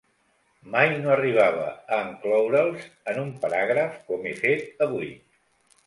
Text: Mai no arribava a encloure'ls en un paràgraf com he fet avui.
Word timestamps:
Mai 0.75 0.93
no 1.03 1.11
arribava 1.15 1.67
a 1.67 2.01
encloure'ls 2.07 2.89
en 3.13 3.23
un 3.27 3.31
paràgraf 3.45 4.03
com 4.13 4.29
he 4.33 4.37
fet 4.45 4.87
avui. 4.89 5.17